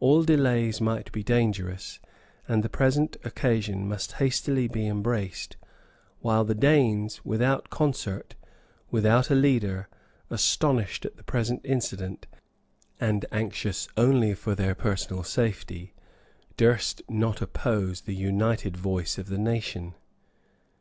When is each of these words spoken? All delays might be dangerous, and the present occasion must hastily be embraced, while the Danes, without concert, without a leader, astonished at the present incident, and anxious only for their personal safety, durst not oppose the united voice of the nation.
All 0.00 0.24
delays 0.24 0.80
might 0.80 1.12
be 1.12 1.22
dangerous, 1.22 2.00
and 2.48 2.64
the 2.64 2.68
present 2.68 3.16
occasion 3.22 3.86
must 3.88 4.14
hastily 4.14 4.66
be 4.66 4.88
embraced, 4.88 5.56
while 6.18 6.44
the 6.44 6.52
Danes, 6.56 7.24
without 7.24 7.70
concert, 7.70 8.34
without 8.90 9.30
a 9.30 9.36
leader, 9.36 9.86
astonished 10.30 11.04
at 11.04 11.16
the 11.16 11.22
present 11.22 11.60
incident, 11.62 12.26
and 12.98 13.24
anxious 13.30 13.86
only 13.96 14.34
for 14.34 14.56
their 14.56 14.74
personal 14.74 15.22
safety, 15.22 15.94
durst 16.56 17.00
not 17.08 17.40
oppose 17.40 18.00
the 18.00 18.16
united 18.16 18.76
voice 18.76 19.16
of 19.16 19.28
the 19.28 19.38
nation. 19.38 19.94